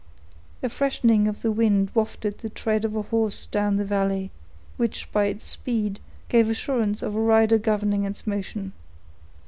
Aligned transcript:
A 0.63 0.69
freshening 0.69 1.27
of 1.27 1.43
the 1.43 1.51
wind 1.51 1.91
wafted 1.93 2.39
the 2.39 2.49
tread 2.49 2.85
of 2.85 2.95
a 2.95 3.03
horse 3.03 3.45
down 3.45 3.75
the 3.75 3.85
valley, 3.85 4.31
which, 4.75 5.11
by 5.11 5.25
its 5.25 5.43
speed, 5.43 5.99
gave 6.27 6.49
assurance 6.49 7.03
of 7.03 7.13
a 7.13 7.21
rider 7.21 7.59
governing 7.59 8.03
its 8.05 8.25
motion. 8.25 8.73